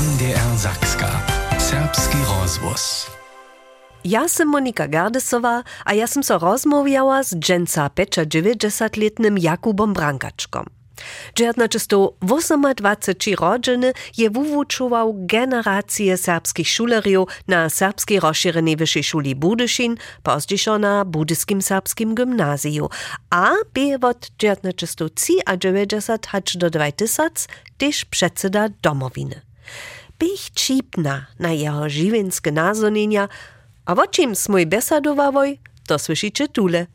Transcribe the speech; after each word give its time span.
NDR 0.00 0.56
Zakska. 0.56 1.22
Serbski 1.58 2.16
rozwóz. 2.28 3.10
Ja 4.04 4.28
sam 4.28 4.48
Monika 4.48 4.88
Gardesowa, 4.88 5.62
a 5.84 5.94
ja 5.94 6.06
sam 6.06 6.22
so 6.22 6.38
rozmawiała 6.38 7.22
z 7.22 7.36
dżęca 7.36 7.90
Pecza 7.90 8.24
90-letnym 8.24 9.38
Jakubom 9.38 9.92
Brankaczkom. 9.92 10.64
Dżerna 11.34 11.68
czysto 11.68 12.14
28 12.22 12.64
rodziny 13.40 13.92
je 14.16 14.30
wuwuczował 14.30 15.14
generacje 15.18 16.16
serbskich 16.16 16.68
szuleriów 16.68 17.28
na 17.48 17.70
serbskiej 17.70 18.20
rozszerzonej 18.20 18.76
wyższej 18.76 19.04
szuli 19.04 19.34
Budyszin, 19.34 19.96
pozdzieszo 20.22 20.78
na 20.78 21.04
budyskim 21.04 21.62
serbskim 21.62 22.14
gimnazju, 22.14 22.88
a 23.30 23.52
by 23.74 24.06
od 24.08 24.30
dżerna 24.38 24.72
czysto 24.72 25.08
3 25.08 25.32
a 25.46 25.56
90 25.56 26.26
hacz 26.26 26.56
do 26.56 26.70
2000 26.70 27.46
też 27.78 28.04
przedseda 28.04 28.68
domowiny. 28.82 29.49
Bych 30.18 30.50
čipna 30.52 31.26
na 31.38 31.50
jeho 31.56 31.88
živinske 31.88 32.52
nazonjenja, 32.52 33.28
a 33.86 33.92
o 33.92 34.06
čem 34.06 34.34
smoj 34.34 34.66
besadovavoj, 34.66 35.58
to 35.88 35.98
slyšíte 35.98 36.48
tule. 36.52 36.86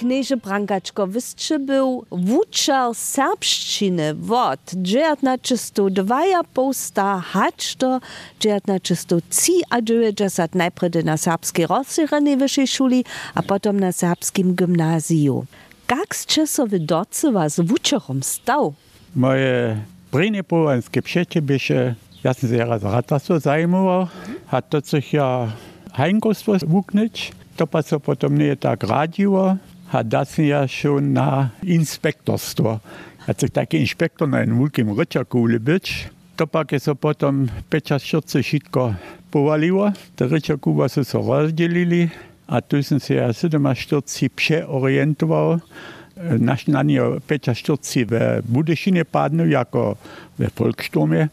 Knieże 0.00 0.36
Brankaczko, 0.36 1.06
wystrzy 1.06 1.58
był 1.58 2.04
wuczar 2.10 2.94
serbszczyny 2.94 4.14
wod, 4.14 4.60
dziewiętna 4.74 5.38
czystu 5.38 5.90
dwaja 5.90 6.44
posta 6.44 7.20
hacz 7.20 7.76
do 7.76 8.00
dziewiętna 8.40 8.80
czystu 8.80 9.20
ci 9.30 9.52
a 9.70 9.80
dziewięćdziesiąt 9.82 10.54
najpierw 10.54 11.04
na 11.04 11.16
serbskiej 11.16 11.66
rozszerzonej 11.66 12.36
wyższej 12.36 12.66
szuli, 12.66 13.04
a 13.34 13.42
potem 13.42 13.80
na 13.80 13.92
serbskim 13.92 14.54
gimnazjum. 14.54 15.46
Jak 15.90 16.16
z 16.16 16.26
czasowy 16.26 16.80
docy 16.80 17.32
was 17.32 17.60
wuczarom 17.60 18.22
stał? 18.22 18.74
Moje 19.16 19.76
prine 20.10 20.44
połańskie 20.44 21.02
przecie 21.02 21.42
bysze, 21.42 21.94
ja 22.24 22.34
sam 22.34 22.50
się 22.50 22.64
raz 22.64 22.82
ratarstwo 22.82 23.40
zajmował, 23.40 24.06
a 24.50 24.62
to 24.62 24.82
coś 24.82 25.12
ja 25.12 25.52
hajnkostwo 25.92 26.52
wuknąć, 26.66 27.32
to 27.56 27.66
pa 27.66 27.82
co 27.82 28.00
potem 28.00 28.38
nie 28.38 28.56
tak 28.56 28.82
radziło, 28.82 29.56
a 29.92 30.04
das 30.04 30.38
ja 30.38 30.68
schon 30.68 31.12
na 31.12 31.50
inspektorstwo. 31.62 32.80
Hat 33.18 33.40
sich 33.40 33.50
taki 33.50 33.76
inspektor 33.76 34.28
na 34.28 34.38
einem 34.38 34.58
wielkim 34.58 34.98
ryczakule 34.98 35.60
być, 35.60 36.08
to 36.36 36.46
pak 36.46 36.72
je 36.72 36.80
so 36.80 36.94
potem 36.94 37.48
45 37.68 38.46
szitko 38.46 38.94
powaliło, 39.30 39.92
te 40.16 40.28
ryczakuwa 40.28 40.88
so 40.88 41.04
so 41.04 41.22
rozdzielili, 41.22 42.08
a 42.50 42.60
tu 42.60 42.82
sam 42.82 43.00
się 43.00 43.14
ja 43.14 43.32
47 43.32 44.30
przeorientował, 44.36 45.60
naš 46.38 46.66
na 46.66 46.82
nje 46.82 47.02
peča 47.26 47.54
štorci 47.54 48.04
v 48.04 48.42
Budešine 48.44 49.04
padnu, 49.04 49.46
jako 49.46 49.96
v 50.38 50.50
Volksturme. 50.58 51.28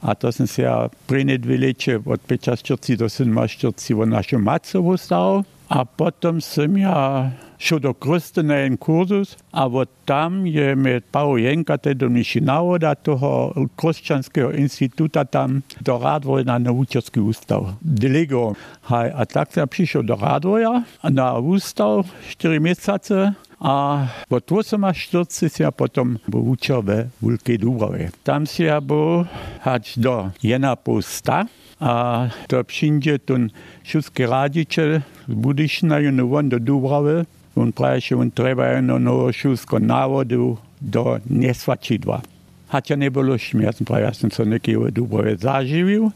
A 0.00 0.14
to 0.14 0.32
sem 0.32 0.46
se 0.46 0.62
ja 0.62 0.88
prene 1.06 1.38
dve 1.38 1.56
leče 1.58 2.00
od 2.04 2.20
peča 2.20 2.56
štorci 2.56 2.96
do 2.96 3.08
sedma 3.08 3.48
štorci 3.48 3.94
v 3.94 4.06
našo 4.06 4.38
Macovo 4.38 4.96
stal. 4.96 5.44
A 5.68 5.84
potom 5.84 6.40
sem 6.40 6.76
ja 6.78 7.30
šel 7.58 7.80
do 7.80 7.92
Kruste 7.94 8.42
na 8.42 8.62
en 8.66 8.76
kurzus, 8.76 9.36
a 9.50 9.66
od 9.66 9.88
tam 10.04 10.46
je 10.46 10.76
med 10.76 11.04
Paul 11.10 11.38
Jenka 11.38 11.76
teda 11.76 12.08
mišinavo 12.08 12.78
da 12.78 12.94
toho 12.94 13.52
Kršćanského 13.76 14.52
instituta 14.52 15.24
tam 15.24 15.62
do 15.80 15.98
Radvoja 15.98 16.44
na 16.44 16.58
naučarski 16.58 17.20
ustav. 17.20 17.74
Delego. 17.80 18.54
Haj, 18.82 19.10
a 19.14 19.24
tak 19.24 19.52
sam 19.52 19.68
prišel 19.68 20.02
do 20.02 20.14
Radvoja 20.14 20.82
na 21.02 21.38
ustav 21.38 22.06
4 22.28 22.60
mesace 22.60 23.32
a 23.60 24.06
po 24.28 24.40
48 24.40 25.64
ja 25.64 25.72
potom 25.72 26.18
był 26.28 26.48
uczył 26.48 26.82
we 26.82 27.08
Wielkiej 27.22 27.58
Dubrowie. 27.58 28.10
Tam 28.24 28.46
się 28.46 28.64
ja 28.64 28.80
był 28.80 29.24
aż 29.64 29.98
do 29.98 30.30
jena 30.42 30.76
posta, 30.76 31.46
a 31.80 32.28
to 32.48 32.64
przyjdzie 32.64 33.18
ten 33.18 33.50
szóstki 33.84 34.26
radziciel 34.26 35.00
z 35.28 35.34
Budyszna 35.34 36.00
i 36.00 36.20
on 36.20 36.48
do 36.48 36.60
Dubrowy. 36.60 37.24
On 37.56 37.72
prawie, 37.72 38.00
on 38.20 38.30
trzeba 38.30 38.68
jedno 38.68 38.98
nowe 38.98 39.32
szóstko 39.32 39.80
nawodu 39.80 40.56
do 40.80 41.18
nieswaczidła. 41.30 42.20
Chociaż 42.68 42.98
nie 42.98 43.10
było 43.10 43.38
śmierci, 43.38 43.84
prawie, 43.84 44.02
ja 44.02 44.30
co 44.30 44.44
niekiego 44.44 44.92
Dubrowie 44.92 45.36
zażywił, 45.36 46.10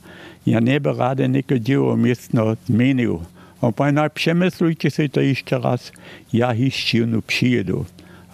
ja 0.47 0.61
nie 0.61 0.81
by 0.81 0.93
rady 0.93 1.29
niekiego 1.29 1.65
dzieło 1.65 1.97
miestno 1.97 2.57
zmienił. 2.67 3.21
A 3.63 3.73
pana 3.73 4.11
przemyslujcie 4.11 4.91
sobie 4.91 5.09
to 5.09 5.21
jeszcze 5.21 5.59
raz, 5.59 5.93
ja 6.33 6.55
hiszczynu 6.55 7.23
przyjedu. 7.23 7.85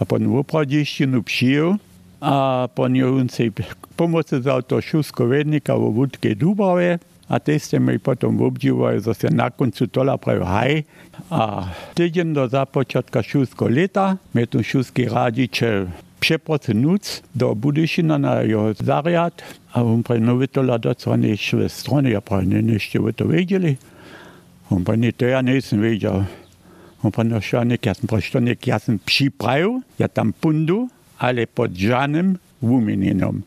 A 0.00 0.04
pan 0.04 0.28
woprawdzie 0.28 0.84
hiszczynu 0.84 1.22
przyjął, 1.22 1.76
a 2.20 2.68
pan 2.74 3.02
on 3.02 3.28
sobie 3.28 3.50
pomocy 3.96 4.42
za 4.42 4.62
to 4.62 4.80
szóstkowiednika 4.80 5.76
w 5.76 5.92
Wódkie 5.94 6.36
Dubrawie, 6.36 6.98
a 7.28 7.40
też 7.40 7.72
mi 7.72 7.98
potem 7.98 8.42
obdziwał, 8.42 9.00
że 9.00 9.14
się 9.14 9.30
na 9.30 9.50
końcu 9.50 9.86
tola 9.88 10.18
prawie 10.18 10.44
haj, 10.44 10.84
a 11.30 11.68
tydzień 11.94 12.34
do 12.34 12.48
zapoczątka 12.48 13.22
szóstko 13.22 13.68
lata, 13.68 14.16
mnie 14.34 14.46
tu 14.46 14.64
szóstki 14.64 15.04
radziciel 15.08 15.86
przeprocenut 16.20 17.22
do 17.34 17.54
Budyszyna 17.54 18.18
na 18.18 18.42
jeho 18.42 18.74
zariad, 18.74 19.42
a 19.72 19.82
on 19.82 20.02
prawie 20.02 20.20
nowy 20.20 20.48
tola 20.48 20.78
do 20.78 20.94
co 20.94 21.16
nie 21.16 21.36
szły 21.36 21.68
strony, 21.68 22.10
ja 22.10 22.20
prawie 22.20 22.62
nie 22.62 22.72
jeszcze 22.72 22.98
to 23.16 23.28
wiedzieli. 23.28 23.76
On 24.70 24.84
pa 24.84 24.96
ni 24.96 25.12
to 25.12 25.26
ja 25.26 25.42
nisem 25.42 25.82
videl. 25.82 26.26
On 27.02 27.12
pa 27.12 27.22
no 27.24 27.38
jaz 27.38 27.98
sem 27.98 28.08
prišel 28.08 28.42
nekaj, 28.42 28.70
jaz 28.70 28.82
sem 28.82 28.98
připravil, 28.98 29.82
ja 29.98 30.08
tam 30.08 30.32
pundu, 30.32 30.88
ale 31.18 31.46
pod 31.46 31.70
žanem 31.70 32.38
vumeninom. 32.60 33.42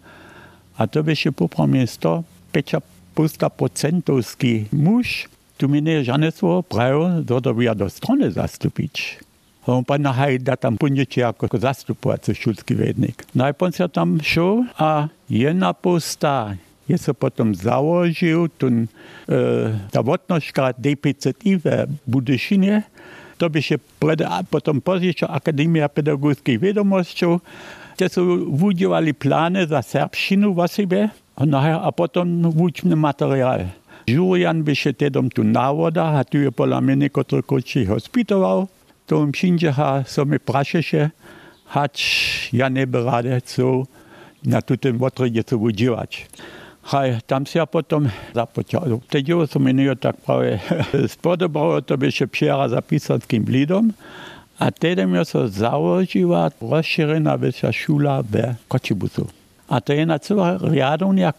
A 0.79 0.87
to 0.87 1.03
by 1.03 1.11
še 1.11 1.35
popra 1.35 1.67
mesto, 1.67 2.23
peča 2.55 2.79
pusta 3.19 3.49
procentovski 3.51 4.71
muž, 4.71 5.27
tu 5.59 5.67
mi 5.67 5.81
ne 5.83 5.99
žane 6.07 6.31
svojo 6.31 6.61
pravil, 6.63 7.19
da 7.27 7.51
bi 7.51 7.67
ja 7.67 7.75
do 7.75 7.89
strone 7.91 8.31
zastupič. 8.31 9.19
On 9.67 9.83
pa 9.83 9.99
nahaj, 9.99 10.39
da 10.39 10.55
tam 10.55 10.79
pundiče 10.79 11.21
jako 11.21 11.51
zastupovací 11.51 12.31
šulský 12.31 12.79
vednik. 12.79 13.27
Najpon 13.35 13.75
se 13.75 13.87
tam 13.87 14.23
šel 14.23 14.63
a 14.79 15.11
jedna 15.29 15.73
posta 15.73 16.55
je 16.87 16.97
se 16.97 17.13
potom 17.13 17.51
založil 17.55 18.47
ten, 18.55 18.87
e, 19.27 19.35
ta 19.91 19.99
vodnožka 20.01 20.71
DPCI 20.79 21.59
v 21.59 21.65
Budyšinie. 22.07 22.87
To 23.37 23.49
by 23.49 23.61
się 23.61 23.77
pred, 23.99 24.23
potom 24.49 24.81
později 24.81 25.27
Akademia 25.27 25.87
pedagogických 25.87 26.59
vědomostí, 26.59 27.25
kde 27.97 28.09
jsou 28.09 28.43
udělali 28.43 29.13
plány 29.13 29.67
za 29.67 29.81
serbštinu 29.81 30.53
v 30.53 30.67
sebe 30.67 31.09
a 31.39 31.91
potom 31.91 32.51
učný 32.51 32.95
materiál. 32.95 33.71
Julian 34.07 34.63
by 34.63 34.75
się 34.75 34.93
tedom 34.93 35.29
tu 35.29 35.43
návoda, 35.43 36.19
a 36.19 36.23
tu 36.23 36.37
je 36.37 36.51
podle 36.51 36.81
mě 36.81 36.95
někotro 36.95 37.43
koči 37.43 37.85
hospitoval. 37.85 38.67
To 39.05 39.23
im 39.23 39.31
všinže 39.31 39.71
ha 39.71 40.03
so 40.05 40.25
mi 40.25 40.37
prašeše, 40.39 41.09
hač 41.73 41.97
ja 42.53 42.69
neby 42.69 43.01
rade 43.03 43.41
co 43.41 43.83
na 44.45 44.61
tutem 44.61 44.97
vodrodě 44.97 45.43
co 45.43 45.57
udělat. 45.57 46.09
Haj, 46.81 47.19
tam 47.25 47.45
się 47.45 47.65
potom 47.65 48.09
započal. 48.33 49.01
Teď 49.09 49.27
som 49.45 49.61
mi 49.61 49.95
tak 49.95 50.15
prawie 50.17 50.59
spodobalo, 51.13 51.81
to 51.81 51.97
by 51.97 52.11
się 52.11 52.27
przyjara 52.27 52.69
za 52.69 52.81
pisarským 52.81 53.43
blidom. 53.43 53.93
A 54.59 54.71
tedy 54.71 55.07
mi 55.07 55.25
sa 55.25 55.47
założyła 55.47 56.51
rozszerzona 56.61 57.37
wyższa 57.37 57.71
szula 57.71 58.23
w 58.23 58.67
Kociebusu. 58.67 59.38
A 59.69 59.81
to 59.81 59.93
je 59.93 60.05
na 60.05 60.19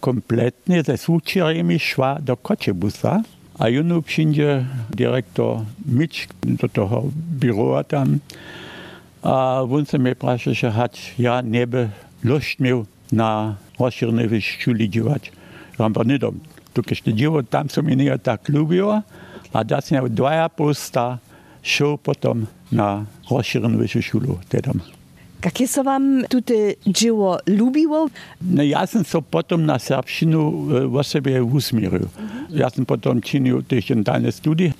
kompletnie 0.00 0.82
ze 0.82 0.96
słuczerami 0.96 1.78
szła 1.78 2.18
do 2.22 2.36
Kociebusa. 2.36 3.22
A 3.58 3.68
junu 3.68 4.02
przyjdzie 4.02 4.64
dyrektor 4.90 5.60
Mitch 5.86 6.28
do 6.44 6.68
toho 6.68 7.04
biura 7.40 7.84
tam. 7.84 8.18
A 9.22 9.62
on 9.62 9.86
se 9.86 9.98
mnie 9.98 10.14
ja 11.18 11.40
nie 11.40 11.66
by 11.66 11.88
miał 12.60 12.86
na 13.12 13.56
rozszerzonej 13.78 14.42
szuli 14.42 14.90
działać. 14.90 15.32
Tam 15.80 15.92
pa 15.96 16.04
nedom. 16.04 16.36
Tukaj 16.76 17.00
še 17.00 17.12
djevo, 17.16 17.40
tam 17.42 17.72
so 17.72 17.80
mi 17.82 17.96
nije 17.96 18.18
tak 18.20 18.48
ljubilo, 18.52 19.00
a 19.52 19.64
da 19.64 19.80
sam 19.80 19.96
ja 19.96 20.08
dvaja 20.08 20.48
posta 20.48 21.18
šel 21.62 21.96
potom 21.96 22.46
na 22.70 23.06
šulu. 24.02 24.38
Tedom. 24.48 24.99
Jakie 25.44 25.68
so 25.68 25.84
wam 25.84 26.24
tutaj 26.28 26.76
dzieło 26.86 27.38
lubiło? 27.46 28.08
No 28.42 28.62
ja 28.62 28.86
sam 28.86 29.04
so 29.04 29.22
potom 29.22 29.66
na 29.66 29.78
serbszczynu 29.78 30.66
o 30.98 31.04
sobie 31.04 31.44
usmierzył. 31.44 32.08
Ja 32.50 32.70
sam 32.70 32.86
potom 32.86 33.20
czynił 33.20 33.62
też 33.62 33.86
dentalne 33.86 34.32
studie. 34.32 34.72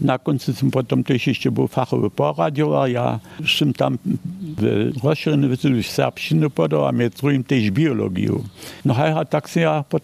Na 0.00 0.18
końcu 0.18 0.52
sam 0.52 0.70
potom 0.70 1.04
też 1.04 1.26
jeszcze 1.26 1.50
był 1.50 1.68
fachowy 1.68 2.10
poradził, 2.10 2.76
a 2.76 2.88
ja 2.88 3.20
sam 3.58 3.72
tam 3.72 3.98
w 4.56 4.92
rozszerzonej 5.04 5.82
w 5.82 5.86
serbszczynu 5.86 6.50
podał, 6.50 6.86
a 6.86 6.92
mnie 6.92 7.10
drugim 7.10 7.44
też 7.44 7.70
biologię. 7.70 8.30
No 8.84 8.96
a 8.96 9.24
tak 9.24 9.48
się 9.48 9.60
ja 9.60 9.84
po 9.88 9.98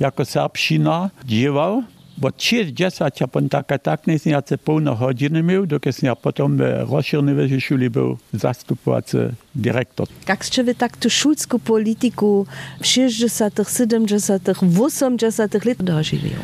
jako 0.00 0.24
serbszczyna 0.24 1.10
dziewał. 1.24 1.82
Bo 2.20 2.30
60 2.36 3.22
a 3.22 3.26
pon 3.26 3.48
taka 3.48 3.78
tak 3.78 4.00
se 4.46 4.58
pełno 4.58 4.96
godziny 4.96 5.42
miał, 5.42 5.66
dokąd 5.66 6.02
ja 6.02 6.16
potem 6.16 6.56
w 6.56 6.60
rozszerzonej 6.90 7.60
szuli 7.60 7.90
był 7.90 8.18
zastupowacy 8.32 9.32
dyrektor. 9.54 10.06
Jak 10.28 10.44
ste 10.44 10.64
wy 10.64 10.74
tak 10.74 10.96
tu 10.96 11.10
szulską 11.10 11.58
polityku 11.58 12.46
w 12.80 12.86
60 12.86 13.54
70 13.76 14.48
80 14.48 15.64
lat 15.64 15.82
dożywił? 15.82 16.38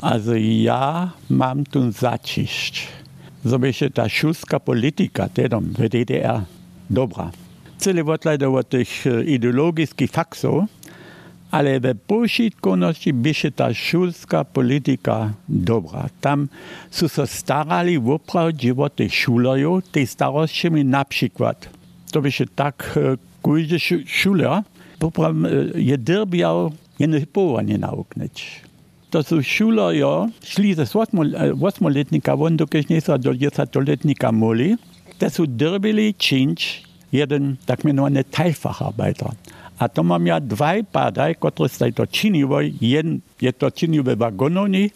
Also 0.00 0.34
ja 0.36 1.10
mam 1.28 1.64
tu 1.64 1.92
zaciść, 1.92 2.88
się 3.72 3.90
ta 3.90 4.08
szulska 4.08 4.60
polityka 4.60 5.28
tedom 5.28 5.64
w 5.64 5.88
DDR 5.88 6.40
dobra. 6.90 7.30
Cyle 7.78 8.04
odlejda 8.04 8.48
od 8.48 8.68
tych 8.68 9.04
ideologickich 9.26 10.10
faksów, 10.10 10.64
ale 11.50 11.78
we 11.78 11.94
pošitkovnosti 11.94 13.12
byše 13.12 13.50
ta 13.50 13.74
šulska 13.74 14.44
politika 14.44 15.32
dobra. 15.48 16.08
Tam 16.20 16.48
su 16.90 17.08
se 17.08 17.26
starali 17.26 17.96
opravdu 17.96 18.74
o 18.78 18.88
tých 18.88 19.14
šulerov, 19.14 19.82
tej 19.90 20.06
starostmi 20.06 20.84
napríklad. 20.84 21.56
To 22.12 22.20
byše 22.20 22.46
tak, 22.54 22.98
každý 23.42 23.78
šuler 24.06 24.62
poprav 24.98 25.34
je 25.74 25.96
drbiał 25.96 26.72
jedno 26.98 27.18
powanie 27.32 27.78
nauknąć. 27.78 28.66
To 29.10 29.22
są 29.22 29.42
šulerio, 29.42 30.28
šli 30.44 30.74
ze 30.74 30.84
8-letnika 30.84 32.36
von, 32.36 32.56
dokąd 32.56 32.90
nie 32.90 33.00
do 33.00 33.32
10-letnika 33.34 34.32
moli, 34.32 34.76
to 35.18 35.30
są 35.30 35.44
drbili 35.46 36.14
czynć 36.14 36.82
jeden 37.12 37.56
tak 37.66 37.84
mianowany 37.84 38.24
Teilfacharbeiter. 38.24 39.30
A 39.80 39.88
to 39.88 40.04
mam 40.04 40.26
ja 40.26 40.40
dwaj 40.40 40.84
padaj, 40.84 41.34
które 41.40 41.68
z 41.68 41.80
to 41.96 42.06
czyniło. 42.06 42.60
Jeden 42.80 43.20
je 43.40 43.52
to 43.52 43.70
czynił 43.70 44.04
w 44.04 44.12
wagononi, 44.12 44.90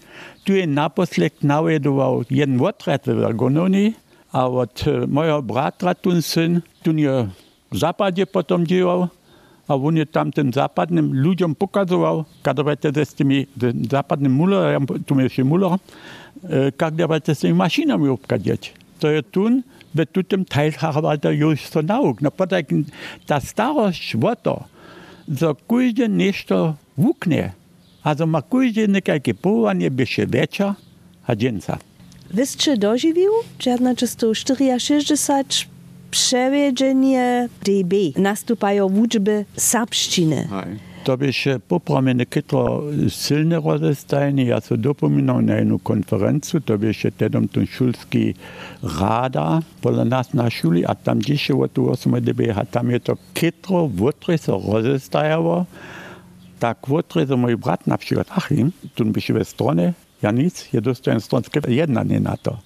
tu 0.44 0.52
je 0.52 0.66
naposled 0.66 1.44
nawedował 1.44 2.22
jeden 2.30 2.60
odred 2.60 3.02
w 3.06 3.20
wagononi, 3.20 3.94
a 4.32 4.46
od 4.48 4.84
mojego 5.08 5.42
bratra 5.42 5.94
tu 5.94 6.22
syn, 6.22 6.60
tu 6.82 6.92
nie 6.92 7.08
w 7.72 7.78
zapadzie 7.78 8.26
potom 8.26 8.66
działał, 8.66 9.08
a 9.68 9.74
on 9.74 9.96
je 9.96 10.06
tam 10.06 10.32
tym 10.32 10.52
zapadnym 10.52 11.22
ludziom 11.22 11.54
pokazywał, 11.54 12.24
kiedy 12.82 13.04
z 13.04 13.14
tymi 13.14 13.46
zapadnym 13.90 14.32
mullerem, 14.32 14.86
tu 15.06 15.20
jeszcze 15.20 15.44
muller, 15.44 15.78
jak 16.68 16.92
z 17.34 17.38
tymi 17.38 17.54
maszynami 17.54 18.08
obkadzieć. 18.08 18.72
To 19.00 19.08
je 19.08 19.22
tun, 19.22 19.62
by 19.94 20.06
tu 20.06 20.22
tym 20.22 20.44
Teilfacharbeiter 20.44 21.32
już 21.32 21.60
so 21.60 21.82
nauk. 21.82 22.20
No 22.20 22.30
potem 22.30 22.84
ta 23.26 23.40
starość, 23.40 24.16
woto, 24.16 24.64
za 25.28 25.54
każdy 25.68 26.08
nešto 26.08 26.74
wuknie. 26.98 27.52
Also 28.02 28.26
ma 28.26 28.42
każdy 28.42 28.88
nekajkie 28.88 29.34
powanie 29.34 29.90
byście 29.90 30.26
wiecza, 30.26 30.74
a 31.26 31.36
dzienca. 31.36 31.78
Wyście 32.30 32.76
dożywił, 32.76 33.32
że 33.58 33.76
na 33.78 33.94
czysto 33.94 34.34
64 34.34 35.44
przewiedzenie 36.10 37.48
DB 37.64 37.96
nastupają 38.16 38.86
uczby 38.86 39.44
serbszczyny. 39.56 40.48
To 41.04 41.16
byście 41.16 41.60
poprawne 41.60 42.26
kytro 42.26 42.82
silne 43.08 43.60
rozestajenie. 43.60 44.44
Ja 44.44 44.60
so 44.60 44.76
dopominał 44.76 45.42
na 45.42 45.56
jedną 45.56 45.78
konferencję, 45.78 46.60
to 46.60 46.78
byście 46.78 47.12
tedom 47.12 47.48
ten 47.48 47.66
szulski 47.66 48.34
rada 49.00 49.60
pola 49.80 50.04
nas 50.04 50.34
na 50.34 50.50
szuli, 50.50 50.86
a 50.86 50.94
tam 50.94 51.22
dzisiaj 51.22 51.56
o 51.56 51.68
tu 51.68 51.90
8 51.90 52.20
DB, 52.20 52.40
a 52.56 52.64
tam 52.64 52.90
je 52.90 53.00
to 53.00 53.16
kytro 53.34 53.88
wotre 53.88 54.38
so 54.38 54.60
rozestajało. 54.72 55.66
Tak 56.58 56.78
wotre 56.88 57.26
so 57.26 57.36
mój 57.36 57.56
brat 57.56 57.86
na 57.86 57.98
przykład 57.98 58.26
Achim, 58.30 58.72
tu 58.94 59.04
byście 59.04 59.34
we 59.34 59.44
stronie, 59.44 59.92
ja 60.22 60.30
nic, 60.30 60.72
je 60.72 60.80
dostaję 60.80 61.20
stronské 61.20 61.60
jedna 61.68 62.02
nie 62.02 62.20
na 62.20 62.36
to. 62.36 62.58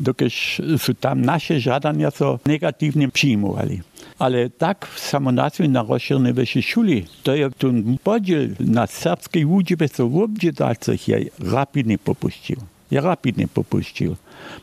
Dokiż 0.00 0.62
su 0.78 0.94
tam 0.94 1.22
nasze 1.22 1.60
żadania 1.60 2.10
so 2.10 2.38
negatywnie 2.46 3.08
przyjmowali. 3.08 3.80
Ale 4.22 4.50
tak 4.50 4.88
samonację 4.96 5.68
na 5.68 5.82
rozszerzonej 5.82 6.32
wyższej 6.32 6.62
szuli, 6.62 7.06
to 7.22 7.34
je 7.34 7.50
ten 7.50 7.98
podziel 8.04 8.54
na 8.60 8.86
serbskiej 8.86 9.44
uczbie 9.44 9.88
so 9.88 10.08
w 10.08 10.16
obdziedalcach 10.16 11.08
je 11.08 11.18
rapidnie 11.38 11.98
popuścił. 11.98 12.56
Je 12.92 13.00
rapidnie 13.00 13.48
popuścił. 13.48 14.16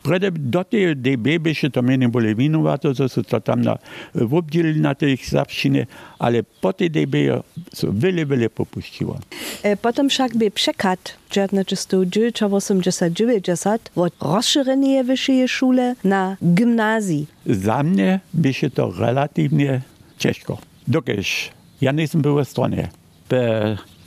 Prede 0.03 0.31
do 0.31 0.63
tej 0.63 0.95
DB 0.95 1.39
byście 1.39 1.69
to 1.69 1.81
mnie 1.81 1.97
nie 1.97 2.09
boli 2.09 2.35
winowato, 2.35 2.93
że 2.93 3.09
su 3.09 3.23
to 3.23 3.41
tam 3.41 3.61
na, 3.61 3.77
w 4.15 4.41
na 4.75 4.95
tej 4.95 5.17
serbszczynie, 5.17 5.87
ale 6.19 6.43
po 6.61 6.73
tej 6.73 6.91
DB 6.91 7.15
so 7.73 7.87
wiele, 7.93 8.25
wiele 8.25 8.49
popuściło. 8.49 9.19
E, 9.63 9.77
Potem 9.77 10.09
však 10.09 10.37
by 10.37 10.51
překat, 10.51 10.99
že 11.31 11.47
na 11.51 11.63
čisto 11.63 12.05
1989 12.05 13.91
od 13.95 14.13
rozšíření 14.21 15.03
vyšší 15.03 15.47
šule 15.47 15.95
na 16.03 16.37
gymnázii. 16.41 17.27
Za 17.45 17.83
mnie 17.83 18.19
byście 18.33 18.69
to 18.69 18.91
relatywnie 18.99 19.81
ciężko. 20.17 20.57
Dokiż 20.87 21.49
ja 21.81 21.91
nie 21.91 22.01
jestem 22.01 22.21
był 22.21 22.35
w 22.35 22.45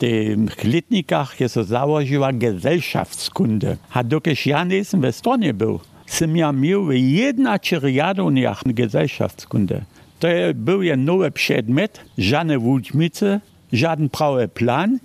stronie. 0.02 0.36
W 0.46 0.56
tych 0.56 0.64
letnikach 0.64 1.40
jest 1.40 1.54
to 1.54 1.64
założyła 1.64 2.32
Gesellschaftskunde. 2.32 3.76
A 3.92 4.04
dokiż 4.04 4.46
ja 4.46 4.64
nie 4.64 4.76
jestem 4.76 5.12
w 5.12 5.12
stronie 5.12 5.54
był, 5.54 5.80
sam 6.06 6.36
ja 6.36 6.52
miał 6.52 6.84
w 6.84 6.94
jedna 6.94 7.58
czeriadoniach 7.58 8.62
Gesellschaftskunde. 8.66 9.82
To 10.18 10.28
był 10.54 10.82
je 10.82 10.96
nowy 10.96 11.30
przedmiot, 11.30 12.00
żadne 12.18 12.58
wódźmice, 12.58 13.40
żaden 13.72 14.08
prawy 14.08 14.48
plan. 14.48 14.98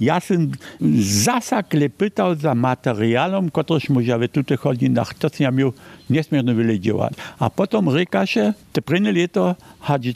Ja 0.00 0.20
sam 0.20 0.50
zasakle 0.98 1.90
pytał 1.90 2.34
za 2.34 2.54
materialom, 2.54 3.50
któryś 3.50 3.88
może 3.90 4.18
w 4.18 4.28
tutych 4.28 4.60
godzinach, 4.60 5.14
to 5.14 5.28
ja 5.38 5.50
miał 5.50 5.72
niesmiernie 6.10 6.54
wiele 6.54 6.80
działać. 6.80 7.12
A 7.38 7.50
potem 7.50 7.88
ryka 7.88 8.26
się, 8.26 8.52
te 8.72 8.82
prynne 8.82 9.12
leto, 9.12 9.54
chodzi 9.80 10.14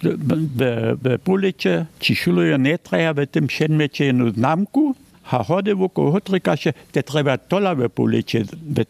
w 1.05 1.19
polecie, 1.25 1.87
ci 2.01 2.17
szuluje 2.17 2.59
nie 2.59 2.79
trzeba 2.79 3.15
w 3.15 3.27
tym 3.27 3.47
przedmiocie 3.47 4.05
jedną 4.05 4.31
znamku, 4.31 4.95
a 5.31 5.45
chody 5.45 5.75
wokół 5.75 6.13
hotryka 6.13 6.57
się, 6.57 6.73
te 6.93 7.03
trzeba 7.03 7.39
tola 7.39 7.75
w 7.75 7.91
polecie, 7.91 8.45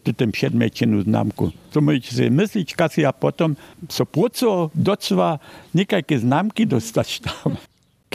w 0.05 0.13
tym 0.17 0.31
przedmiocie 0.31 0.85
jedną 0.85 1.01
znamku. 1.01 1.51
To 1.71 1.81
możecie 1.81 2.15
sobie 2.15 2.31
myśleć, 2.31 2.75
kad 2.75 2.97
ja 2.97 3.13
potem 3.13 3.55
so 3.89 4.05
proco 4.05 4.69
docva 4.75 5.39
nekakie 5.73 6.19
znamki 6.19 6.67
dostać 6.67 7.19
tam. 7.19 7.55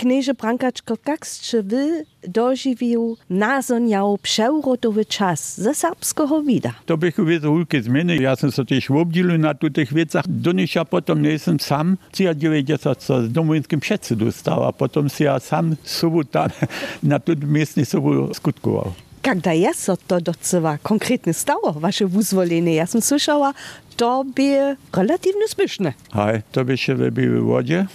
Knieże 0.04 0.34
Brankaczko, 0.34 0.98
jak 1.08 1.28
ste 1.28 1.64
wy 1.64 2.06
dożywił 2.28 3.18
nazoniał 3.30 4.18
przewrotowy 4.22 5.06
czas 5.06 5.62
ze 5.62 5.76
serbskiego 5.76 6.42
wida? 6.42 6.74
To 6.86 6.98
bych 6.98 7.20
uwiedzał 7.20 7.56
wielkie 7.58 7.82
zmiany. 7.82 8.16
Ja 8.16 8.36
sam 8.36 8.52
się 8.52 8.66
też 8.66 8.92
obdzielił 8.92 9.38
na 9.38 9.54
tych 9.54 9.94
wiecach. 9.94 10.26
Do 10.28 10.52
nich 10.52 10.76
ja 10.76 10.86
potem 10.86 11.22
nie 11.22 11.30
jestem 11.30 11.60
sam. 11.60 11.98
Ja 12.20 12.34
90 12.34 13.04
z 13.04 13.32
domowinskim 13.32 13.80
przedzy 13.80 14.16
dostał, 14.16 14.64
a 14.64 14.74
potem 14.74 15.10
się 15.10 15.24
ja 15.24 15.40
sam 15.40 15.76
sobą 15.84 16.24
tam 16.24 16.50
na 17.04 17.20
tym 17.20 17.54
miejscu 17.54 17.86
sobą 17.86 18.34
skutkował. 18.34 18.92
Когда 19.22 19.54
jest 19.54 19.92
to 20.08 20.22
docewa 20.22 20.78
konkretnie 20.78 21.34
stało, 21.34 21.74
wasze 21.74 22.08
wyzwolenie, 22.08 22.76
ja 22.76 22.86
sam 22.86 23.02
słyszała, 23.02 23.54
to 23.98 24.26
by 24.36 24.76
relatywnie 24.94 25.48
zbyszne. 25.48 25.94
Hej, 26.14 26.42
to 26.52 26.66
by 26.66 26.78
się 26.78 26.96
wybiły 26.96 27.42
w 27.42 27.46
wodzie. 27.46 27.86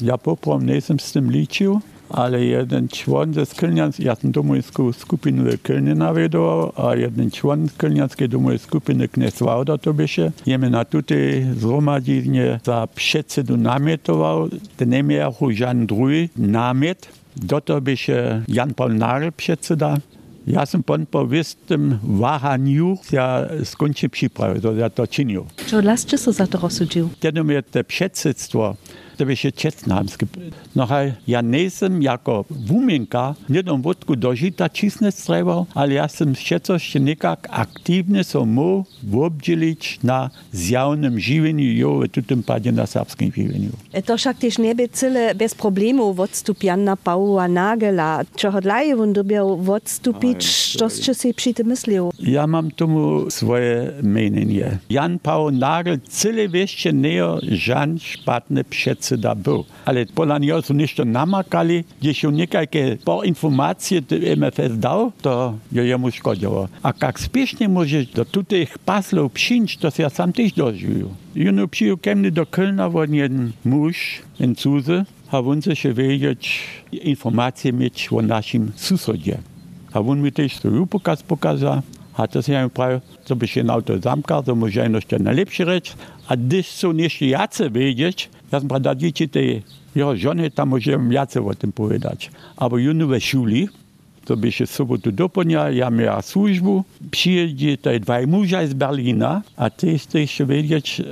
Ja 0.00 0.18
poprom 0.18 0.66
nie 0.66 0.74
jestem 0.74 1.00
z 1.00 1.12
tym 1.12 1.30
liczył, 1.30 1.80
ale 2.08 2.44
jeden 2.44 2.88
człon 2.88 3.34
ze 3.34 3.46
sam 3.46 4.30
domowinską 4.32 4.92
skupinę 4.92 5.50
w 5.50 5.62
Kylnie 5.62 5.94
nawiadował, 5.94 6.72
a 6.76 6.96
jeden 6.96 7.30
człon 7.30 7.68
z 7.68 7.72
Kylnianskiej 7.72 8.28
domowej 8.28 8.58
skupiny 8.58 9.08
Knes 9.08 9.38
Wauda 9.38 9.78
to 9.78 9.94
by 9.94 10.08
się. 10.08 10.32
Jemy 10.46 10.70
na 10.70 10.84
tutaj 10.84 11.46
zgromadzenie 11.56 12.60
za 12.64 12.88
przedsedu 12.94 13.56
namietował, 13.56 14.48
ten 14.76 15.06
miał 15.06 15.34
żaden 15.50 15.86
drugi 15.86 16.28
namiet. 16.36 17.08
Do 17.36 17.60
to 17.60 17.80
by 17.80 17.96
się 17.96 18.42
Jan 18.48 18.74
Paul 18.74 18.94
Nagel 18.94 19.32
przedseda. 19.32 19.98
Ja 20.46 20.66
sam 20.66 20.82
pon 20.82 21.06
po 21.06 21.26
wystym 21.26 21.98
wahaniu 22.02 22.98
ja 23.12 23.46
skończył 23.64 24.10
przyprawy, 24.10 24.60
to 24.60 24.72
ja 24.72 24.90
to 24.90 25.06
czynił. 25.06 25.46
Čo 25.66 25.80
lasče 25.80 26.18
so 26.18 26.32
za 26.32 26.46
to 26.46 26.58
rozsudził? 26.58 27.08
Wtedy 27.08 27.44
mnie 27.44 27.62
te 27.62 27.84
przedsedztwo, 27.84 28.76
to 29.16 29.26
by 29.26 29.36
się 29.36 29.52
Czesnamskie. 29.52 30.26
No 30.76 30.86
a 30.90 31.00
ja 31.28 31.40
nie 31.40 31.62
jestem 31.62 32.02
jako 32.02 32.44
wumienka, 32.50 33.34
nie 33.48 33.62
dom 33.62 33.82
wodku 33.82 34.16
dożyta 34.16 34.68
cisne 34.68 35.12
strewał, 35.12 35.66
ale 35.74 35.94
ja 35.94 36.02
jestem 36.02 36.34
coś 36.62 36.94
niekak 36.94 37.48
aktywnie 37.50 38.24
so 38.24 38.44
mógł 38.46 38.84
obdzielić 39.22 39.98
na 40.04 40.30
zjawnym 40.52 41.20
żywieniu, 41.20 41.72
jo, 41.72 42.00
w 42.16 42.26
tym 42.26 42.42
padzie 42.42 42.72
na 42.72 42.86
serbskim 42.86 43.32
żywieniu. 43.32 43.70
E, 43.92 44.02
To 44.02 44.16
však 44.16 44.38
tiež 44.38 44.58
nebe 44.58 44.88
celé 44.88 45.34
bez 45.34 45.54
problémov 45.54 46.20
odstup 46.20 46.62
Jana 46.62 46.96
Paula 46.96 47.48
Nagela. 47.48 48.24
Čo 48.36 48.50
hodlaje 48.50 48.96
on 48.96 49.12
dobiał 49.12 49.58
odstupić, 49.72 50.40
čo 50.78 50.86
ste 50.90 51.14
si 51.14 51.34
przy 51.34 51.54
tym 51.54 51.66
myslil? 51.68 52.10
Ja 52.18 52.46
mam 52.46 52.70
tomu 52.70 53.30
swoje 53.30 53.92
mienienie. 54.02 54.78
Jan 54.90 55.18
Paul 55.18 55.52
Nagel 55.52 55.98
cyle 56.08 56.48
wieście 56.48 56.92
nie 56.92 57.24
żan 57.42 57.98
szpatny 57.98 58.64
przed 58.64 59.05
da 59.12 59.34
był. 59.34 59.64
Ale 59.84 60.06
pola 60.06 60.38
niego 60.38 60.62
są 60.62 60.76
jeszcze 60.76 61.04
namakali, 61.04 61.84
gdzie 62.00 62.14
się 62.14 62.32
niekajkie 62.32 62.96
po 63.04 63.22
informacje 63.22 64.02
MFS 64.36 64.78
dał, 64.78 65.12
to 65.22 65.54
jemu 65.72 66.10
szkodziło. 66.10 66.68
A 66.82 66.92
jak 67.02 67.20
spiesznie 67.20 67.68
możesz 67.68 68.06
do 68.06 68.24
tych 68.24 68.78
paslów 68.78 69.32
przyjść, 69.32 69.78
to 69.78 69.88
ja 69.98 70.10
sam 70.10 70.32
też 70.32 70.52
dożył. 70.52 71.10
Juno 71.34 71.68
przyjął 71.68 71.96
kemny 71.96 72.30
do 72.30 72.42
Kölna, 72.46 72.92
wo 72.92 73.04
jeden 73.04 73.52
mąż, 73.64 74.22
ten 74.38 74.54
cudzy, 74.54 75.04
a 75.30 75.38
on 75.38 75.62
się 75.74 75.92
wiedzieć, 75.92 76.60
informacje 76.92 77.72
mieć 77.72 78.08
o 78.12 78.22
naszym 78.22 78.72
susodzie. 78.76 79.38
A 79.92 80.00
on 80.00 80.22
mi 80.22 80.30
swój 80.48 80.86
pokaz 80.86 81.22
pokazał, 81.22 81.82
a 82.14 82.28
to 82.28 82.40
co 83.24 83.36
by 83.36 83.48
się 83.48 83.64
na 83.64 83.72
auto 83.72 83.98
zamkał, 83.98 84.42
to 84.42 84.54
może 84.54 84.88
jeszcze 84.94 85.18
najlepsze 85.18 85.64
rzecz. 85.64 85.94
A 86.28 86.36
gdyż 86.36 86.66
są 86.66 86.96
jeszcze 86.96 87.26
jacy 87.26 87.70
wiedzieć, 87.70 88.30
ja 88.52 88.60
prawda 88.60 88.94
dzieci 88.94 89.28
tej 89.28 89.62
jeho 89.94 90.16
żony, 90.16 90.50
tam 90.50 90.68
możemy 90.68 91.14
jacy 91.14 91.42
o 91.42 91.54
tym 91.54 91.72
powiedzieć. 91.72 92.30
Ale 92.56 92.82
juno 92.82 93.06
we 93.06 93.20
szuli, 93.20 93.68
to 94.24 94.36
by 94.36 94.52
się 94.52 94.66
sobotu 94.66 95.12
do 95.12 95.28
dnia, 95.28 95.70
ja 95.70 95.90
miała 95.90 96.22
służbu, 96.22 96.84
przyjedzie 97.10 97.78
te 97.78 98.00
dwaj 98.00 98.26
muża 98.26 98.66
z 98.66 98.74
Berlina, 98.74 99.42
a 99.56 99.70
ty 99.70 99.92
jesteś 99.92 100.38
wiedzieć, 100.48 101.02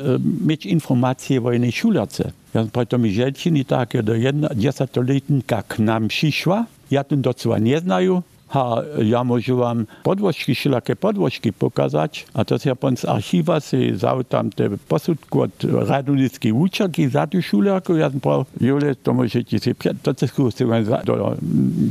mieć 0.47 0.67
informacje 0.67 1.43
o 1.43 1.53
jednej 1.53 1.73
szulerce. 1.73 2.33
Ja 2.55 2.99
mi 2.99 3.15
żelčiny 3.15 3.65
takie 3.65 4.03
do 4.03 4.15
jedna 4.15 4.49
dziesięcioletnika 4.57 5.63
k 5.63 5.79
nam 5.79 6.09
przyszła, 6.09 6.67
ja 6.91 7.05
ten 7.05 7.23
docela 7.23 7.59
nie 7.59 7.81
znają, 7.81 8.23
a 8.53 8.85
ja 9.03 9.25
môžu 9.27 9.59
vám 9.59 9.89
podvožky, 10.07 10.55
šilaké 10.55 10.95
podvožky 10.95 11.51
pokazať. 11.51 12.29
A 12.37 12.47
to 12.47 12.61
ja 12.61 12.77
pon 12.77 12.95
z 12.95 13.09
archíva 13.09 13.59
si 13.59 13.97
zau 13.97 14.23
tam 14.23 14.53
te 14.53 14.69
posudku 14.77 15.49
od 15.51 15.55
radunickej 15.65 16.53
účelky 16.53 17.09
za 17.09 17.27
tú 17.27 17.41
šuliarku. 17.41 17.97
Ja 17.99 18.13
som 18.13 18.21
prav, 18.21 18.47
Jule, 18.61 18.95
to 18.95 19.11
môžete 19.17 19.59
si 19.59 19.75
prijať, 19.75 19.97
to 20.05 20.11
sa 20.15 20.27
skúsi 20.29 20.63
do 21.05 21.15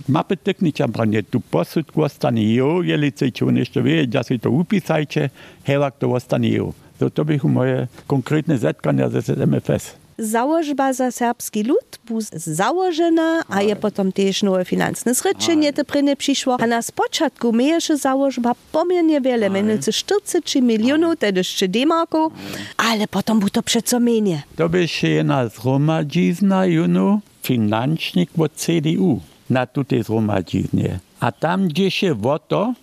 mapy 0.07 0.35
techniča, 0.39 0.87
nie 1.03 1.25
tú 1.25 1.41
posudku 1.41 2.05
ostane 2.05 2.45
jo, 2.53 2.85
jelice, 2.85 3.33
čo 3.33 3.51
nešto 3.51 3.83
vie, 3.83 4.07
ja 4.07 4.23
si 4.23 4.39
to 4.39 4.53
upísajte, 4.53 5.33
hevak 5.67 5.99
to 5.99 6.11
ostane 6.11 6.53
jo. 6.53 6.71
To, 7.01 7.09
to 7.09 7.25
bych 7.25 7.43
moje 7.43 7.89
konkrétne 8.07 8.55
zetkania 8.55 9.09
ze 9.09 9.19
MFS. 9.33 10.02
Założba 10.17 10.93
za 10.93 11.11
serbski 11.11 11.63
lud 11.63 11.99
był 12.05 12.19
założona, 12.33 13.43
a 13.49 13.61
je 13.61 13.75
potem 13.75 14.11
też 14.11 14.43
nowe 14.43 14.65
finansowe 14.65 15.13
zryczenie 15.13 15.73
te 15.73 15.85
pryny 15.85 16.15
przyszło. 16.15 16.57
A 16.59 16.67
na 16.67 16.79
początku 16.95 17.53
miejsze 17.53 17.97
założba 17.97 18.51
pomiernie 18.71 19.21
wiele, 19.21 19.49
mianowicie 19.49 19.91
40 19.91 20.61
milionów, 20.61 21.15
tedy 21.19 21.39
jeszcze 21.39 21.67
D-marków, 21.67 22.33
ale 22.77 23.07
potem 23.07 23.39
było 23.39 23.49
to 23.49 23.63
przeco 23.63 23.99
mniej. 23.99 24.41
To 24.55 24.69
by 24.69 24.87
się 24.87 25.07
jedna 25.07 25.47
zgromadzizna, 25.47 26.65
juno, 26.65 27.19
financznik 27.43 28.29
od 28.37 28.51
CDU 28.53 29.19
na 29.49 29.65
tutaj 29.65 30.03
zgromadziznie. 30.03 30.99
A 31.19 31.31
tam 31.31 31.67
gdzie 31.67 31.91
się 31.91 32.21
o 32.23 32.39
to, 32.39 32.73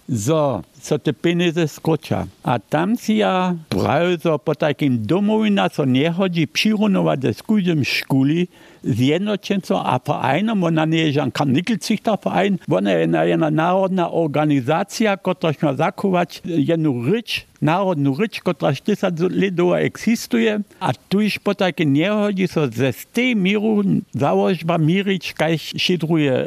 co 0.80 0.99
te 0.99 1.12
pieniądze 1.12 1.68
skoča. 1.68 2.26
A 2.42 2.58
tam 2.58 2.96
si 2.96 3.16
ja 3.16 3.54
brał 3.70 4.38
po 4.38 4.54
takim 4.54 5.06
domowi, 5.06 5.50
na 5.50 5.70
co 5.70 5.84
nie 5.84 6.10
chodzi, 6.10 6.49
przyrunować 6.49 7.22
ze 7.22 7.34
skórzem 7.34 7.84
szkuli, 7.84 8.49
zjednoczeńcą, 8.84 9.82
a 9.82 9.99
vereinom, 9.99 10.64
ona 10.64 10.84
nie 10.84 10.99
jest 10.99 11.14
żaden 11.14 11.32
karnikelcichter 11.32 12.16
verein, 12.25 12.58
ona 12.70 12.92
jest 12.92 13.12
jedna 13.28 13.50
narodna 13.50 14.10
organizacja, 14.10 15.16
która 15.16 15.52
ma 15.62 15.75
zachować 15.75 16.42
jedną 16.44 17.04
rycz, 17.04 17.46
narodną 17.62 18.16
rycz, 18.16 18.40
która 18.40 18.72
40 18.72 19.06
lat 19.06 19.82
eksistuje, 19.82 20.60
a 20.80 20.92
tu 21.08 21.20
już 21.20 21.38
po 21.38 21.54
takie 21.54 21.87
nie 21.87 22.08
chodzi, 22.08 22.49
so 22.49 22.68
ze 22.68 22.92
z 22.92 23.06
tej 23.06 23.37
miru 23.37 23.82
założba 24.14 24.78
mirić, 24.78 25.32
kaj 25.32 25.58
szydruje. 25.58 26.46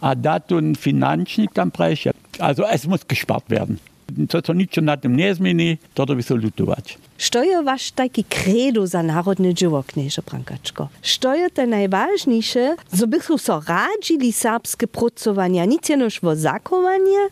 A 0.00 0.14
da 0.14 0.40
tu 0.40 0.60
financznik 0.78 1.52
tam 1.52 1.70
prejść. 1.70 2.08
Also 2.42 2.62
es 2.66 2.86
muss 2.86 3.06
gespart 3.06 3.50
werden. 3.50 3.78
To, 4.28 4.42
co 4.42 4.52
nic 4.52 4.76
na 4.82 4.96
tym 4.96 5.16
nie 5.16 5.34
zmieni, 5.34 5.78
to 5.94 6.06
to 6.06 6.14
by 6.14 6.22
się 6.22 6.34
lutować. 6.34 6.98
Što 7.18 7.42
je 7.42 7.62
vaš 7.62 7.90
taki 7.90 8.24
kredo 8.24 8.86
za 8.86 9.02
narodne 9.02 9.52
dživo, 9.54 9.82
knieže 9.82 10.22
Brankačko? 10.22 10.88
Što 11.02 11.34
je 11.34 11.50
to 11.50 11.66
najvažnejše, 11.66 12.76
zo 12.92 13.06
bychu 13.06 13.38
so 13.38 13.62
radzili 13.68 14.32
serbskie 14.32 14.86
pracowania, 14.86 15.64
nic 15.64 15.88
jenoż 15.88 16.20
wo 16.20 16.36
zakowanie, 16.36 17.30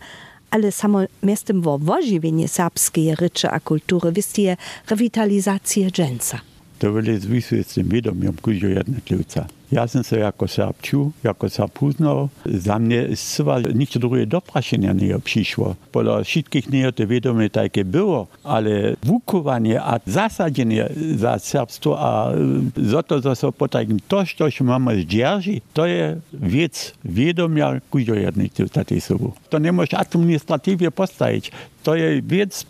ale 0.50 0.72
samo 0.72 0.98
miestem 1.22 1.62
wo 1.62 1.78
wožiwienie 1.78 2.48
serbskiej 2.48 3.14
ryczy 3.14 3.50
a 3.50 3.60
kultury, 3.60 4.12
wistie 4.12 4.56
rewitalizację 4.90 5.90
dżęca. 5.90 6.40
To 6.78 6.92
byli 6.92 7.18
zwisy 7.18 7.64
z 7.64 7.74
tym 7.74 7.88
wiadomiem, 7.88 8.32
kuźo 8.42 8.66
jednotlivca. 8.66 9.46
Ja 9.72 9.88
sam 9.88 10.04
se 10.04 10.18
jako 10.18 10.46
čuł, 10.82 11.12
jako 11.24 11.48
Serb 11.48 11.82
uznał. 11.82 12.28
Za 12.46 12.78
mnie 12.78 13.06
chyba 13.36 13.60
nikt 13.60 13.98
drugie 13.98 14.26
dopraszenia 14.26 14.92
nie 14.92 15.18
przyszło. 15.18 15.74
Pola 15.92 16.24
wszystkich 16.24 16.70
nie 16.70 16.92
to 16.92 17.06
wiadomo 17.06 17.40
takie 17.52 17.84
było, 17.84 18.26
ale 18.44 18.96
wukowanie 19.02 19.82
a 19.82 20.00
zasadzenie 20.06 20.88
za 21.16 21.38
serbstwo, 21.38 22.00
a 22.00 22.32
za 22.76 23.02
to, 23.02 23.20
że 23.20 23.36
so 23.36 23.52
po 23.52 23.68
takim 23.68 24.00
to, 24.08 24.24
co 24.38 24.64
mamy 24.64 25.02
zdzierży, 25.02 25.60
to 25.74 25.86
jest 25.86 26.20
wiec 26.32 26.94
wiadomia 27.04 27.80
jednotlivca 28.14 28.84
tej 28.84 29.00
sobą. 29.00 29.32
To 29.50 29.58
nie 29.58 29.72
możesz 29.72 29.94
administratywie 29.94 30.90
postawić. 30.90 31.52
To 31.82 31.94
jest 31.94 32.26
wiec, 32.26 32.66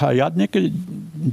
a 0.00 0.12
ja 0.12 0.30
niekie, 0.36 0.70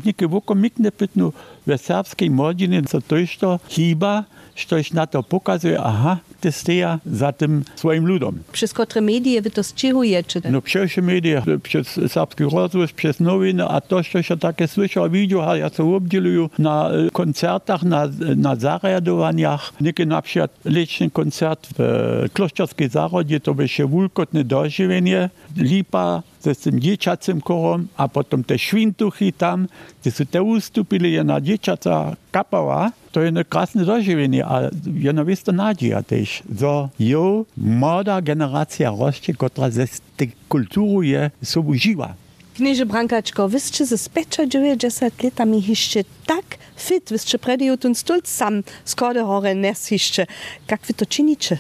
niekie 0.06 0.28
woko 0.28 0.56
mikne 0.56 0.92
pytnu, 0.92 1.34
w 1.68 1.78
serbskiej 1.78 2.30
młodziny, 2.30 2.84
co 2.84 3.02
to 3.02 3.18
jest 3.18 3.38
to 3.40 3.60
chyba, 3.70 4.24
Štož 4.56 4.94
na 4.94 5.03
to 5.08 5.24
pokazuje, 5.24 5.82
aha, 5.82 6.18
ty 6.42 6.52
steja 6.52 7.00
za 7.06 7.32
tym 7.32 7.64
swoim 7.76 8.08
ludom. 8.08 8.40
Przez 8.52 8.74
które 8.74 9.02
medie 9.02 9.42
wy 9.42 9.52
to 9.52 9.64
sčihujecie? 9.64 10.42
No 10.52 10.62
przez 10.62 10.98
media, 10.98 11.44
przez 11.64 12.00
serbski 12.08 12.44
rozwój, 12.44 12.88
przez 12.88 13.20
nowiny, 13.20 13.68
a 13.68 13.82
to, 13.82 14.04
co 14.04 14.22
się 14.22 14.38
takie 14.38 14.68
słyszał, 14.68 15.10
widział, 15.10 15.56
ja 15.56 15.70
się 15.70 15.96
obdzieluję 15.96 16.48
na 16.60 16.90
koncertach, 17.14 17.84
na, 17.84 18.08
na 18.36 18.56
zariadowaniach. 18.56 19.74
Niekie 19.82 20.06
na 20.06 20.22
przykład 20.22 20.52
leczny 20.66 21.10
koncert 21.10 21.68
w 21.78 22.26
Kloszczowskiej 22.34 22.90
Zarodzie, 22.90 23.40
to 23.40 23.54
by 23.54 23.68
się 23.68 23.86
wulkotne 23.86 24.44
dożywienie, 24.44 25.30
lipa, 25.58 26.24
ze 26.44 26.56
tym 26.56 26.80
dzieciacym 26.80 27.42
korom, 27.42 27.88
a 27.98 28.08
potem 28.08 28.44
te 28.44 28.60
świntuchy 28.60 29.32
tam, 29.32 29.68
gdzie 30.02 30.12
są 30.12 30.26
te 30.26 30.44
ustupili, 30.44 31.26
na 31.26 31.42
dzieciaca 31.42 32.16
kapała, 32.32 32.92
to 33.12 33.22
jest 33.22 33.38
krasne 33.50 33.86
dożywienie, 33.86 34.46
a 34.46 34.62
jedna 34.94 35.26
jest 35.28 35.44
to 35.44 35.52
nadzieja 35.52 36.04
też, 36.04 36.44
że 36.60 36.90
jo 37.00 37.46
młoda 37.58 38.22
generacja 38.22 38.90
rośnie, 39.00 39.34
która 39.34 39.70
ze 39.70 39.88
tej 40.18 40.32
kultury 40.50 41.32
sobą 41.44 41.74
żyła. 41.74 42.14
Knieże 42.56 42.86
Brankačko, 42.86 43.50
wy 43.50 43.60
ste 43.60 43.86
ze 43.86 43.98
specza 43.98 44.48
90 44.48 45.24
latami 45.24 45.64
jeszcze 45.68 46.00
tak 46.26 46.46
fit, 46.78 47.10
wy 47.10 47.18
ste 47.18 47.40
predi 47.40 47.78
ten 47.78 47.96
stolc 47.96 48.28
sam 48.28 48.64
skoro 48.86 49.26
hore 49.26 49.56
nes 49.56 49.92
jeszcze. 49.92 50.26
Jak 50.72 50.82
wy 50.82 50.94
to 50.94 51.06
czynicie? 51.06 51.58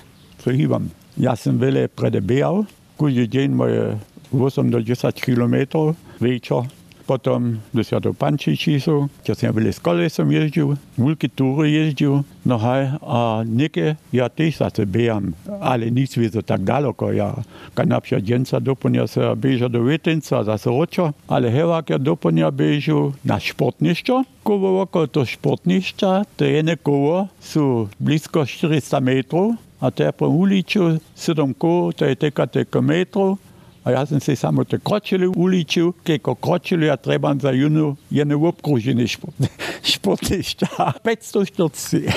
Ja 1.17 1.31
jestem 1.31 1.59
wiele 1.59 1.89
predebijał, 1.89 2.65
każdy 2.99 3.29
dzień 3.29 3.51
moje 3.51 3.97
80 4.33 5.21
km 5.21 5.93
večer. 6.19 6.63
Potom 7.03 7.59
do 7.75 7.83
Svetopančiči 7.83 8.79
so, 8.79 9.09
ker 9.27 9.35
sem 9.35 9.51
bil 9.51 9.67
s 9.67 9.81
kolesom 9.83 10.31
jezdil, 10.31 10.77
velike 10.95 11.27
ture 11.35 11.67
jezdil, 11.67 12.21
no 12.47 12.57
haj, 12.57 12.95
a 13.03 13.43
nekaj 13.43 13.97
ja 14.15 14.29
tež 14.31 14.61
zase 14.61 14.85
bejam, 14.87 15.33
ali 15.59 15.91
nič 15.91 16.15
vezo 16.15 16.39
tako 16.39 16.63
daleko, 16.63 17.11
ja, 17.11 17.27
kaj 17.75 17.89
napša 17.91 18.21
djenca 18.23 18.63
doponja 18.63 19.07
se 19.07 19.33
beža 19.35 19.67
do 19.67 19.83
vetenca, 19.83 20.45
zase 20.47 20.71
ročo, 20.71 21.11
ali 21.27 21.51
hevak 21.51 21.91
je 21.91 21.99
doponja 21.99 22.51
bežil 22.55 23.11
na 23.27 23.35
športniščo, 23.35 24.23
kovo 24.47 24.79
oko 24.81 25.03
to 25.07 25.27
športnišča, 25.27 26.23
to 26.39 26.47
je 26.47 26.63
nekovo, 26.63 27.27
so 27.43 27.89
blisko 27.99 28.47
400 28.47 29.03
metrov, 29.03 29.57
a 29.83 29.91
to 29.91 30.07
je 30.07 30.11
po 30.15 30.31
uliču, 30.31 30.93
sedem 31.15 31.51
ko, 31.51 31.91
to 31.91 32.07
je 32.07 32.15
tekate 32.15 32.63
kilometrov, 32.63 33.35
A 33.83 33.91
ja 33.91 34.05
sam 34.05 34.19
si 34.19 34.35
samo 34.35 34.63
te 34.63 34.79
kročili 34.79 35.27
uličil, 35.27 35.91
keko 36.03 36.35
kročili, 36.35 36.89
a 36.89 36.95
trebam 36.95 37.39
za 37.39 37.51
juno 37.51 37.95
jedne 38.09 38.35
obkružene 38.35 39.07
športišta. 39.91 40.67
540. 41.03 42.07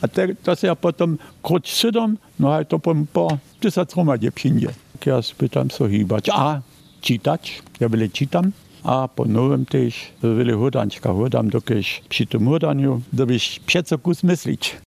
A 0.00 0.06
te, 0.06 0.34
to 0.34 0.56
se 0.56 0.66
ja 0.66 0.74
potom 0.74 1.18
kroč 1.42 1.70
sedom, 1.70 2.18
no 2.38 2.50
a 2.50 2.64
to 2.64 2.78
potom 2.78 3.06
po 3.06 3.28
10 3.62 3.94
hromadě 3.94 4.30
přijde. 4.30 4.74
Ja 5.06 5.18
spytam 5.18 5.66
so 5.66 5.90
hýbať. 5.90 6.30
A 6.30 6.62
čítať, 7.02 7.66
ja 7.82 7.90
veľa 7.90 8.06
čítam. 8.14 8.54
A 8.82 9.06
po 9.06 9.26
nowym 9.26 9.66
też 9.66 10.14
wiele 10.22 10.54
hodančka 10.54 11.10
hodam, 11.10 11.50
dokiż 11.50 12.06
przy 12.08 12.26
tym 12.26 12.46
hodaniu, 12.46 13.02
dobyś 13.12 13.60
przeco 13.66 13.98
kus 13.98 14.22
myślić. 14.22 14.78